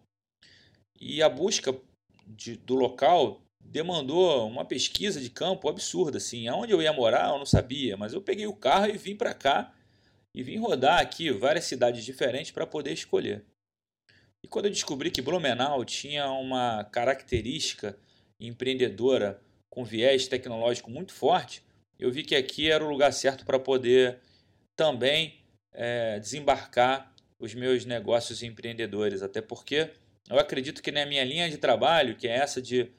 E 0.99 1.23
a 1.23 1.29
busca 1.29 1.79
de, 2.27 2.57
do 2.57 2.75
local 2.75 3.43
demandou 3.71 4.47
uma 4.49 4.65
pesquisa 4.65 5.21
de 5.21 5.31
campo 5.31 5.69
absurda, 5.69 6.19
assim, 6.19 6.49
aonde 6.49 6.73
eu 6.73 6.83
ia 6.83 6.93
morar 6.93 7.31
eu 7.31 7.39
não 7.39 7.47
sabia, 7.47 7.97
mas 7.97 8.13
eu 8.13 8.23
peguei 8.23 8.47
o 8.47 8.57
carro 8.57 8.87
e 8.87 8.97
vim 8.97 9.17
para 9.17 9.35
cá 9.35 9.75
e 10.35 10.43
vim 10.43 10.59
rodar 10.59 11.01
aqui 11.01 11.31
várias 11.31 11.65
cidades 11.65 12.05
diferentes 12.05 12.51
para 12.51 12.67
poder 12.67 12.93
escolher. 12.93 13.45
E 14.45 14.49
quando 14.49 14.67
eu 14.67 14.71
descobri 14.71 15.11
que 15.11 15.23
Blumenau 15.23 15.85
tinha 15.85 16.31
uma 16.31 16.85
característica 16.85 17.99
empreendedora 18.39 19.41
com 19.71 19.85
viés 19.85 20.29
tecnológico 20.29 20.91
muito 20.91 21.13
forte, 21.13 21.63
eu 21.99 22.13
vi 22.13 22.23
que 22.23 22.37
aqui 22.37 22.71
era 22.71 22.85
o 22.85 22.89
lugar 22.89 23.13
certo 23.13 23.45
para 23.45 23.59
poder 23.59 24.21
também 24.77 25.41
é, 25.73 26.19
desembarcar 26.21 27.13
os 27.39 27.55
meus 27.55 27.85
negócios 27.85 28.43
empreendedores, 28.43 29.23
até 29.23 29.41
porque 29.41 29.91
eu 30.29 30.39
acredito 30.39 30.83
que 30.83 30.93
na 30.93 31.07
minha 31.07 31.25
linha 31.25 31.49
de 31.49 31.59
trabalho, 31.59 32.17
que 32.17 32.29
é 32.29 32.37
essa 32.37 32.61
de 32.61 32.91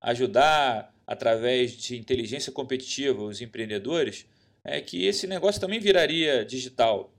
ajudar 0.00 0.94
através 1.06 1.72
de 1.72 1.98
inteligência 1.98 2.52
competitiva 2.52 3.22
os 3.22 3.40
empreendedores, 3.40 4.26
é 4.64 4.80
que 4.80 5.04
esse 5.04 5.26
negócio 5.26 5.60
também 5.60 5.80
viraria 5.80 6.44
digital 6.44 7.12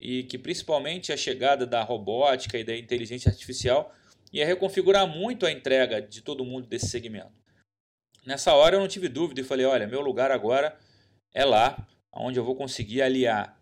e 0.00 0.24
que 0.24 0.38
principalmente 0.38 1.12
a 1.12 1.16
chegada 1.16 1.66
da 1.66 1.82
robótica 1.82 2.58
e 2.58 2.64
da 2.64 2.76
inteligência 2.76 3.30
artificial 3.30 3.94
ia 4.32 4.46
reconfigurar 4.46 5.06
muito 5.06 5.46
a 5.46 5.52
entrega 5.52 6.00
de 6.02 6.20
todo 6.20 6.44
mundo 6.44 6.66
desse 6.66 6.88
segmento. 6.88 7.32
Nessa 8.26 8.52
hora 8.54 8.76
eu 8.76 8.80
não 8.80 8.88
tive 8.88 9.08
dúvida 9.08 9.40
e 9.40 9.44
falei, 9.44 9.64
olha, 9.64 9.86
meu 9.86 10.00
lugar 10.00 10.30
agora 10.30 10.76
é 11.32 11.44
lá, 11.44 11.86
onde 12.12 12.38
eu 12.38 12.44
vou 12.44 12.54
conseguir 12.54 13.02
aliar 13.02 13.58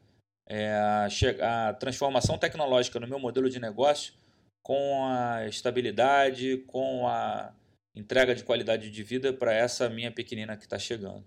é, 0.48 0.72
a, 0.72 1.68
a 1.68 1.74
transformação 1.74 2.38
tecnológica 2.38 2.98
no 2.98 3.06
meu 3.06 3.18
modelo 3.18 3.48
de 3.48 3.60
negócio 3.60 4.14
com 4.62 5.04
a 5.06 5.46
estabilidade, 5.46 6.64
com 6.66 7.06
a 7.06 7.52
entrega 7.96 8.34
de 8.34 8.44
qualidade 8.44 8.90
de 8.90 9.02
vida 9.02 9.32
para 9.32 9.52
essa 9.52 9.88
minha 9.88 10.12
pequenina 10.12 10.56
que 10.56 10.64
está 10.64 10.78
chegando. 10.78 11.24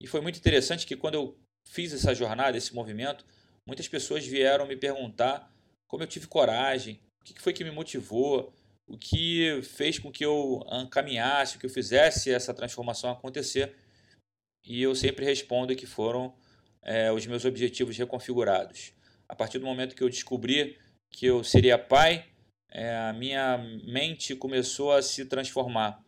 E 0.00 0.06
foi 0.06 0.20
muito 0.20 0.38
interessante 0.38 0.86
que 0.86 0.96
quando 0.96 1.14
eu 1.14 1.36
fiz 1.68 1.92
essa 1.92 2.14
jornada, 2.14 2.56
esse 2.56 2.74
movimento, 2.74 3.26
muitas 3.66 3.88
pessoas 3.88 4.26
vieram 4.26 4.66
me 4.66 4.76
perguntar 4.76 5.52
como 5.88 6.04
eu 6.04 6.06
tive 6.06 6.26
coragem, 6.26 7.00
o 7.20 7.24
que 7.24 7.40
foi 7.42 7.52
que 7.52 7.64
me 7.64 7.70
motivou, 7.70 8.52
o 8.88 8.96
que 8.96 9.60
fez 9.62 9.98
com 9.98 10.10
que 10.10 10.24
eu 10.24 10.64
caminhasse, 10.90 11.58
que 11.58 11.66
eu 11.66 11.70
fizesse 11.70 12.32
essa 12.32 12.54
transformação 12.54 13.10
acontecer. 13.10 13.74
E 14.64 14.80
eu 14.82 14.94
sempre 14.94 15.24
respondo 15.24 15.74
que 15.74 15.86
foram 15.86 16.34
é, 16.82 17.10
os 17.12 17.26
meus 17.26 17.44
objetivos 17.44 17.96
reconfigurados. 17.96 18.92
A 19.28 19.34
partir 19.34 19.58
do 19.58 19.66
momento 19.66 19.94
que 19.94 20.02
eu 20.02 20.08
descobri 20.08 20.78
que 21.10 21.26
eu 21.26 21.44
seria 21.44 21.78
pai, 21.78 22.26
é, 22.70 22.96
a 22.96 23.12
minha 23.12 23.58
mente 23.84 24.36
começou 24.36 24.92
a 24.92 25.02
se 25.02 25.24
transformar. 25.24 26.02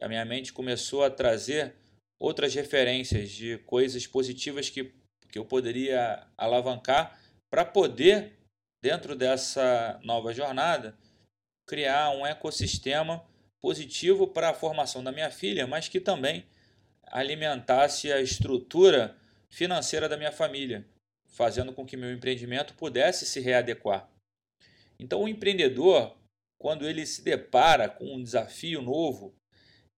A 0.00 0.08
minha 0.08 0.24
mente 0.24 0.52
começou 0.52 1.04
a 1.04 1.10
trazer 1.10 1.74
outras 2.18 2.54
referências 2.54 3.30
de 3.30 3.58
coisas 3.58 4.06
positivas 4.06 4.70
que, 4.70 4.92
que 5.30 5.38
eu 5.38 5.44
poderia 5.44 6.26
alavancar 6.36 7.18
para 7.50 7.64
poder, 7.64 8.32
dentro 8.82 9.16
dessa 9.16 10.00
nova 10.02 10.32
jornada, 10.32 10.96
criar 11.66 12.10
um 12.10 12.24
ecossistema 12.26 13.24
positivo 13.60 14.26
para 14.28 14.50
a 14.50 14.54
formação 14.54 15.02
da 15.02 15.10
minha 15.10 15.30
filha, 15.30 15.66
mas 15.66 15.88
que 15.88 16.00
também 16.00 16.46
alimentasse 17.06 18.12
a 18.12 18.20
estrutura 18.20 19.16
financeira 19.48 20.08
da 20.08 20.16
minha 20.16 20.32
família, 20.32 20.86
fazendo 21.28 21.72
com 21.72 21.86
que 21.86 21.96
meu 21.96 22.12
empreendimento 22.12 22.74
pudesse 22.74 23.24
se 23.24 23.40
readequar. 23.40 24.08
Então, 24.98 25.22
o 25.22 25.28
empreendedor, 25.28 26.16
quando 26.58 26.88
ele 26.88 27.04
se 27.04 27.22
depara 27.22 27.88
com 27.88 28.14
um 28.14 28.22
desafio 28.22 28.80
novo, 28.80 29.34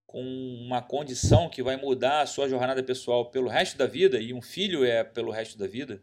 com 0.05 0.21
uma 0.21 0.81
condição 0.81 1.49
que 1.49 1.61
vai 1.61 1.75
mudar 1.75 2.21
a 2.21 2.25
sua 2.25 2.47
jornada 2.47 2.81
pessoal 2.81 3.29
pelo 3.29 3.49
resto 3.49 3.77
da 3.77 3.85
vida, 3.85 4.19
e 4.19 4.33
um 4.33 4.41
filho 4.41 4.83
é 4.83 5.03
pelo 5.03 5.31
resto 5.31 5.57
da 5.57 5.67
vida, 5.67 6.01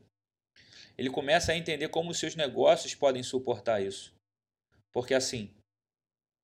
ele 0.97 1.11
começa 1.11 1.53
a 1.53 1.57
entender 1.57 1.89
como 1.89 2.11
os 2.11 2.19
seus 2.19 2.37
negócios 2.37 2.95
podem 2.95 3.23
suportar 3.23 3.83
isso. 3.83 4.15
Porque 4.93 5.15
assim, 5.15 5.51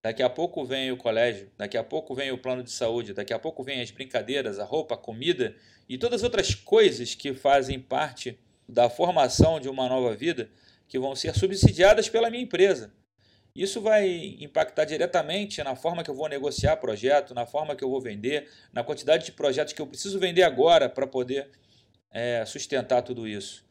daqui 0.04 0.23
a 0.23 0.30
pouco 0.30 0.64
vem 0.64 0.90
o 0.90 0.97
colégio, 0.97 1.50
daqui 1.57 1.76
a 1.76 1.85
pouco 1.85 2.14
vem 2.14 2.33
o 2.33 2.38
plano 2.38 2.64
de 2.64 2.71
saúde, 2.71 3.14
daqui 3.14 3.33
a 3.33 3.38
pouco 3.38 3.62
vem 3.62 3.80
as 3.80 3.90
brincadeiras, 3.90 4.59
a 4.59 4.64
roupa, 4.64 4.95
a 4.95 4.99
comida 4.99 5.54
e 5.88 5.97
todas 5.97 6.21
as 6.21 6.25
outras 6.25 6.54
coisas 6.54 7.14
que 7.14 7.33
fazem 7.33 7.78
parte 7.78 8.38
da 8.69 8.90
formação 8.90 9.61
de 9.61 9.69
uma 9.69 9.88
nova 9.88 10.16
vida 10.16 10.50
que 10.91 10.99
vão 10.99 11.15
ser 11.15 11.33
subsidiadas 11.37 12.09
pela 12.09 12.29
minha 12.29 12.43
empresa. 12.43 12.93
Isso 13.55 13.81
vai 13.81 14.37
impactar 14.41 14.85
diretamente 14.85 15.63
na 15.63 15.77
forma 15.77 16.03
que 16.03 16.11
eu 16.11 16.15
vou 16.15 16.29
negociar 16.29 16.77
projeto, 16.79 17.33
na 17.33 17.47
forma 17.47 17.77
que 17.77 17.85
eu 17.85 17.89
vou 17.89 18.01
vender, 18.01 18.51
na 18.73 18.83
quantidade 18.83 19.25
de 19.25 19.33
projetos 19.33 19.73
que 19.73 19.81
eu 19.81 19.87
preciso 19.87 20.19
vender 20.19 20.43
agora 20.43 20.89
para 20.89 21.07
poder 21.07 21.49
é, 22.11 22.45
sustentar 22.45 23.03
tudo 23.03 23.27
isso. 23.27 23.65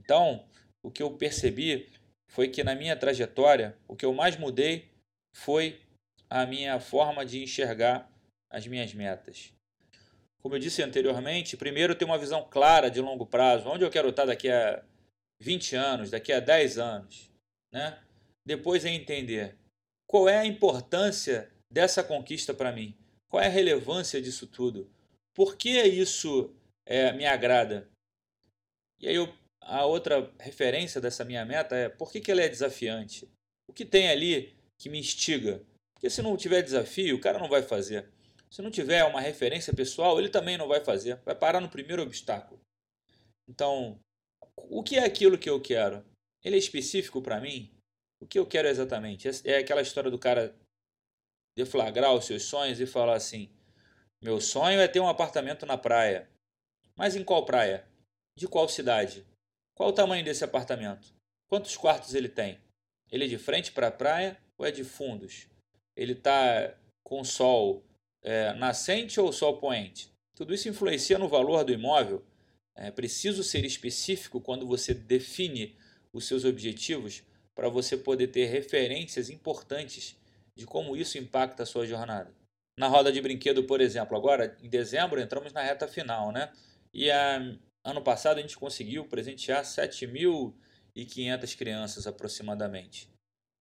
Então, 0.00 0.44
o 0.82 0.90
que 0.90 1.00
eu 1.02 1.12
percebi 1.12 1.88
foi 2.28 2.48
que 2.48 2.64
na 2.64 2.74
minha 2.74 2.96
trajetória, 2.96 3.76
o 3.86 3.94
que 3.94 4.04
eu 4.04 4.12
mais 4.12 4.36
mudei 4.36 4.90
foi 5.32 5.80
a 6.28 6.44
minha 6.44 6.80
forma 6.80 7.24
de 7.24 7.40
enxergar 7.40 8.10
as 8.50 8.66
minhas 8.66 8.92
metas. 8.92 9.52
Como 10.42 10.56
eu 10.56 10.58
disse 10.58 10.82
anteriormente, 10.82 11.56
primeiro 11.56 11.94
ter 11.94 12.04
uma 12.04 12.18
visão 12.18 12.44
clara 12.50 12.90
de 12.90 13.00
longo 13.00 13.26
prazo, 13.26 13.68
onde 13.68 13.84
eu 13.84 13.90
quero 13.90 14.08
estar 14.08 14.24
daqui 14.24 14.50
a 14.50 14.82
20 15.40 15.76
anos, 15.76 16.10
daqui 16.10 16.32
a 16.32 16.40
10 16.40 16.78
anos. 16.78 17.30
Né? 17.72 18.02
Depois 18.46 18.84
é 18.84 18.90
entender 18.90 19.56
qual 20.06 20.28
é 20.28 20.38
a 20.38 20.46
importância 20.46 21.50
dessa 21.70 22.02
conquista 22.02 22.54
para 22.54 22.72
mim, 22.72 22.96
qual 23.28 23.42
é 23.42 23.46
a 23.46 23.50
relevância 23.50 24.20
disso 24.22 24.46
tudo, 24.46 24.90
por 25.34 25.56
que 25.56 25.80
isso 25.82 26.54
é, 26.86 27.12
me 27.12 27.26
agrada. 27.26 27.88
E 28.98 29.06
aí 29.06 29.14
eu, 29.14 29.32
a 29.60 29.84
outra 29.84 30.32
referência 30.40 31.00
dessa 31.00 31.24
minha 31.24 31.44
meta 31.44 31.76
é 31.76 31.88
por 31.88 32.10
que, 32.10 32.20
que 32.20 32.30
ela 32.30 32.42
é 32.42 32.48
desafiante? 32.48 33.28
O 33.68 33.72
que 33.72 33.84
tem 33.84 34.08
ali 34.08 34.56
que 34.80 34.88
me 34.88 34.98
instiga? 34.98 35.62
Porque 35.94 36.08
se 36.08 36.22
não 36.22 36.36
tiver 36.36 36.62
desafio, 36.62 37.16
o 37.16 37.20
cara 37.20 37.38
não 37.38 37.48
vai 37.48 37.62
fazer. 37.62 38.08
Se 38.50 38.62
não 38.62 38.70
tiver 38.70 39.04
uma 39.04 39.20
referência 39.20 39.74
pessoal, 39.74 40.18
ele 40.18 40.30
também 40.30 40.56
não 40.56 40.66
vai 40.66 40.82
fazer. 40.82 41.16
Vai 41.24 41.34
parar 41.34 41.60
no 41.60 41.68
primeiro 41.68 42.02
obstáculo. 42.02 42.58
Então, 43.48 43.98
o 44.70 44.82
que 44.82 44.96
é 44.96 45.04
aquilo 45.04 45.38
que 45.38 45.48
eu 45.48 45.60
quero? 45.60 46.04
Ele 46.44 46.56
é 46.56 46.58
específico 46.58 47.20
para 47.20 47.40
mim? 47.40 47.70
O 48.20 48.26
que 48.26 48.38
eu 48.38 48.46
quero 48.46 48.68
exatamente? 48.68 49.28
É 49.44 49.58
aquela 49.58 49.82
história 49.82 50.10
do 50.10 50.18
cara 50.18 50.54
deflagrar 51.56 52.14
os 52.14 52.24
seus 52.24 52.44
sonhos 52.44 52.80
e 52.80 52.86
falar 52.86 53.16
assim: 53.16 53.50
meu 54.20 54.40
sonho 54.40 54.80
é 54.80 54.88
ter 54.88 55.00
um 55.00 55.08
apartamento 55.08 55.64
na 55.64 55.78
praia. 55.78 56.28
Mas 56.96 57.14
em 57.14 57.22
qual 57.22 57.44
praia? 57.44 57.86
De 58.36 58.48
qual 58.48 58.68
cidade? 58.68 59.24
Qual 59.74 59.90
o 59.90 59.92
tamanho 59.92 60.24
desse 60.24 60.42
apartamento? 60.42 61.14
Quantos 61.48 61.76
quartos 61.76 62.14
ele 62.14 62.28
tem? 62.28 62.58
Ele 63.10 63.24
é 63.24 63.28
de 63.28 63.38
frente 63.38 63.70
para 63.70 63.88
a 63.88 63.92
praia 63.92 64.36
ou 64.56 64.66
é 64.66 64.72
de 64.72 64.82
fundos? 64.82 65.46
Ele 65.96 66.12
está 66.12 66.74
com 67.04 67.22
sol 67.22 67.84
é, 68.22 68.52
nascente 68.54 69.20
ou 69.20 69.32
sol 69.32 69.58
poente? 69.58 70.12
Tudo 70.34 70.52
isso 70.52 70.68
influencia 70.68 71.18
no 71.18 71.28
valor 71.28 71.64
do 71.64 71.72
imóvel 71.72 72.24
é 72.86 72.90
preciso 72.90 73.42
ser 73.42 73.64
específico 73.64 74.40
quando 74.40 74.66
você 74.66 74.94
define 74.94 75.76
os 76.12 76.26
seus 76.26 76.44
objetivos 76.44 77.22
para 77.54 77.68
você 77.68 77.96
poder 77.96 78.28
ter 78.28 78.46
referências 78.46 79.28
importantes 79.30 80.16
de 80.56 80.64
como 80.64 80.96
isso 80.96 81.18
impacta 81.18 81.64
a 81.64 81.66
sua 81.66 81.86
jornada. 81.86 82.32
Na 82.78 82.86
roda 82.86 83.10
de 83.10 83.20
brinquedo, 83.20 83.64
por 83.64 83.80
exemplo, 83.80 84.16
agora 84.16 84.56
em 84.62 84.68
dezembro 84.68 85.20
entramos 85.20 85.52
na 85.52 85.62
reta 85.62 85.88
final, 85.88 86.30
né? 86.30 86.52
E 86.94 87.10
a, 87.10 87.38
ano 87.84 88.02
passado 88.02 88.38
a 88.38 88.40
gente 88.40 88.56
conseguiu 88.56 89.04
presentear 89.04 89.64
7.500 89.64 91.56
crianças 91.56 92.06
aproximadamente. 92.06 93.10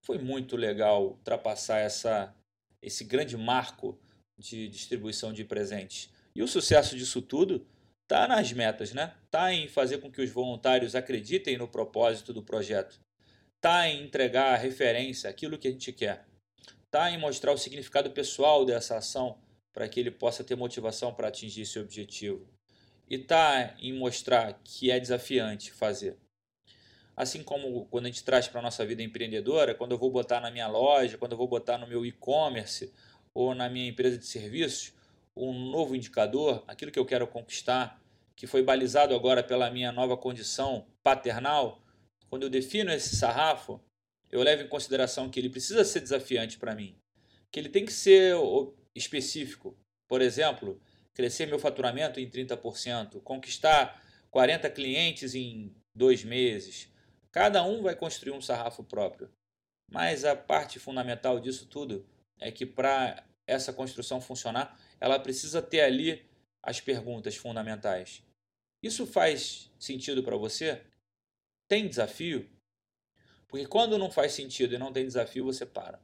Foi 0.05 0.19
muito 0.19 0.55
legal 0.55 1.07
ultrapassar 1.07 1.79
essa, 1.79 2.35
esse 2.81 3.03
grande 3.03 3.35
marco 3.35 3.99
de 4.37 4.67
distribuição 4.67 5.33
de 5.33 5.43
presentes. 5.43 6.11
E 6.35 6.43
o 6.43 6.47
sucesso 6.47 6.95
disso 6.95 7.19
tudo 7.19 7.65
está 8.07 8.25
nas 8.25 8.53
metas, 8.53 8.93
né? 8.93 9.13
Está 9.25 9.53
em 9.53 9.67
fazer 9.67 9.97
com 9.97 10.09
que 10.09 10.21
os 10.21 10.31
voluntários 10.31 10.95
acreditem 10.95 11.57
no 11.57 11.67
propósito 11.67 12.33
do 12.33 12.41
projeto. 12.41 12.97
Está 13.57 13.89
em 13.89 14.03
entregar 14.05 14.53
a 14.53 14.57
referência, 14.57 15.29
aquilo 15.29 15.57
que 15.57 15.67
a 15.67 15.71
gente 15.71 15.91
quer. 15.91 16.25
Está 16.85 17.11
em 17.11 17.17
mostrar 17.17 17.51
o 17.51 17.57
significado 17.57 18.09
pessoal 18.11 18.63
dessa 18.63 18.95
ação 18.95 19.37
para 19.73 19.89
que 19.89 19.99
ele 19.99 20.09
possa 20.09 20.41
ter 20.41 20.55
motivação 20.55 21.13
para 21.13 21.27
atingir 21.27 21.63
esse 21.63 21.77
objetivo. 21.77 22.47
E 23.09 23.15
está 23.15 23.75
em 23.77 23.91
mostrar 23.91 24.57
que 24.63 24.89
é 24.89 24.99
desafiante 24.99 25.71
fazer. 25.73 26.17
Assim 27.13 27.43
como 27.43 27.87
quando 27.87 28.05
a 28.05 28.09
gente 28.09 28.23
traz 28.23 28.47
para 28.47 28.59
a 28.59 28.63
nossa 28.63 28.85
vida 28.85 29.03
empreendedora, 29.03 29.75
quando 29.75 29.91
eu 29.91 29.97
vou 29.97 30.09
botar 30.09 30.39
na 30.39 30.49
minha 30.49 30.67
loja, 30.67 31.17
quando 31.17 31.33
eu 31.33 31.37
vou 31.37 31.47
botar 31.47 31.77
no 31.77 31.87
meu 31.87 32.05
e-commerce 32.05 32.93
ou 33.33 33.53
na 33.53 33.67
minha 33.67 33.89
empresa 33.89 34.17
de 34.17 34.25
serviços, 34.25 34.93
um 35.37 35.69
novo 35.69 35.95
indicador, 35.95 36.63
aquilo 36.67 36.91
que 36.91 36.99
eu 36.99 37.05
quero 37.05 37.27
conquistar, 37.27 38.01
que 38.35 38.47
foi 38.47 38.61
balizado 38.63 39.15
agora 39.15 39.43
pela 39.43 39.69
minha 39.69 39.91
nova 39.91 40.15
condição 40.15 40.85
paternal, 41.03 41.81
quando 42.29 42.43
eu 42.43 42.49
defino 42.49 42.91
esse 42.91 43.15
sarrafo, 43.15 43.81
eu 44.29 44.43
levo 44.43 44.63
em 44.63 44.67
consideração 44.67 45.29
que 45.29 45.39
ele 45.39 45.49
precisa 45.49 45.83
ser 45.85 46.01
desafiante 46.01 46.57
para 46.57 46.75
mim, 46.75 46.95
que 47.51 47.59
ele 47.59 47.69
tem 47.69 47.85
que 47.85 47.93
ser 47.93 48.35
específico. 48.93 49.77
Por 50.07 50.21
exemplo, 50.21 50.79
crescer 51.13 51.47
meu 51.47 51.59
faturamento 51.59 52.19
em 52.19 52.29
30%, 52.29 53.21
conquistar 53.21 54.01
40 54.29 54.69
clientes 54.69 55.33
em 55.33 55.73
dois 55.95 56.23
meses. 56.23 56.91
Cada 57.31 57.63
um 57.63 57.81
vai 57.81 57.95
construir 57.95 58.33
um 58.33 58.41
sarrafo 58.41 58.83
próprio. 58.83 59.29
Mas 59.89 60.25
a 60.25 60.35
parte 60.35 60.79
fundamental 60.79 61.39
disso 61.39 61.65
tudo 61.65 62.05
é 62.39 62.51
que 62.51 62.65
para 62.65 63.25
essa 63.47 63.71
construção 63.71 64.19
funcionar, 64.19 64.77
ela 64.99 65.19
precisa 65.19 65.61
ter 65.61 65.81
ali 65.81 66.25
as 66.61 66.79
perguntas 66.79 67.35
fundamentais. 67.35 68.23
Isso 68.83 69.05
faz 69.05 69.71
sentido 69.79 70.23
para 70.23 70.37
você? 70.37 70.83
Tem 71.67 71.87
desafio? 71.87 72.49
Porque 73.47 73.65
quando 73.65 73.97
não 73.97 74.11
faz 74.11 74.33
sentido 74.33 74.75
e 74.75 74.77
não 74.77 74.91
tem 74.91 75.05
desafio, 75.05 75.45
você 75.45 75.65
para. 75.65 75.99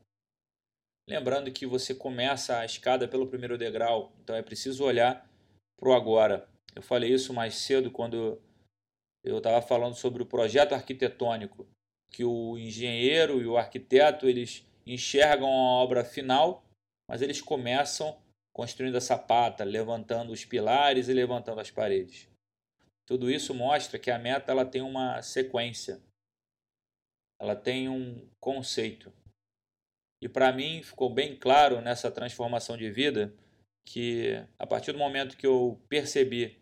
Lembrando 1.08 1.52
que 1.52 1.66
você 1.66 1.94
começa 1.94 2.60
a 2.60 2.66
escada 2.66 3.08
pelo 3.08 3.28
primeiro 3.28 3.58
degrau, 3.58 4.14
então 4.22 4.36
é 4.36 4.42
preciso 4.42 4.86
olhar 4.86 5.30
para 5.78 5.90
o 5.90 5.94
agora. 5.94 6.48
Eu 6.74 6.82
falei 6.82 7.14
isso 7.14 7.34
mais 7.34 7.56
cedo 7.56 7.92
quando 7.92 8.42
eu 9.24 9.38
estava 9.38 9.62
falando 9.62 9.96
sobre 9.96 10.24
o 10.24 10.26
projeto 10.26 10.74
arquitetônico, 10.74 11.68
que 12.10 12.24
o 12.24 12.58
engenheiro 12.58 13.42
e 13.42 13.46
o 13.46 13.58
arquiteto 13.58 14.28
eles 14.28 14.66
enxergam 14.86 15.50
a 15.50 15.82
obra 15.84 16.06
final 16.06 16.64
mas 17.08 17.22
eles 17.22 17.42
começam 17.42 18.18
construindo 18.54 18.96
a 18.96 19.02
sapata, 19.02 19.64
levantando 19.64 20.32
os 20.32 20.46
pilares 20.46 21.08
e 21.08 21.14
levantando 21.14 21.60
as 21.60 21.72
paredes. 21.72 22.30
Tudo 23.06 23.30
isso 23.30 23.54
mostra 23.54 24.00
que 24.00 24.12
a 24.12 24.20
meta 24.20 24.52
ela 24.52 24.66
tem 24.66 24.82
uma 24.82 25.22
sequência, 25.22 26.02
ela 27.40 27.56
tem 27.56 27.90
um 27.90 28.30
conceito. 28.40 29.12
E 30.22 30.30
para 30.30 30.54
mim 30.54 30.82
ficou 30.82 31.10
bem 31.10 31.36
claro 31.36 31.82
nessa 31.82 32.10
transformação 32.10 32.78
de 32.78 32.90
vida 32.90 33.34
que 33.86 34.42
a 34.58 34.66
partir 34.66 34.94
do 34.94 34.98
momento 34.98 35.36
que 35.36 35.46
eu 35.46 35.82
percebi 35.90 36.62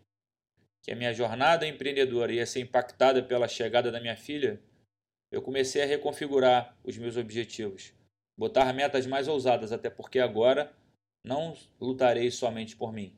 que 0.82 0.90
a 0.90 0.96
minha 0.96 1.14
jornada 1.14 1.64
empreendedora 1.64 2.32
ia 2.32 2.44
ser 2.44 2.60
impactada 2.60 3.22
pela 3.22 3.46
chegada 3.46 3.92
da 3.92 4.00
minha 4.00 4.16
filha, 4.16 4.60
eu 5.30 5.40
comecei 5.40 5.80
a 5.80 5.86
reconfigurar 5.86 6.76
os 6.82 6.98
meus 6.98 7.16
objetivos 7.16 7.94
botar 8.36 8.72
metas 8.72 9.06
mais 9.06 9.28
ousadas, 9.28 9.72
até 9.72 9.90
porque 9.90 10.18
agora 10.18 10.72
não 11.24 11.56
lutarei 11.80 12.30
somente 12.30 12.76
por 12.76 12.92
mim. 12.92 13.16